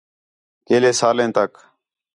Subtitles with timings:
[0.65, 1.51] کیلے سالیں تک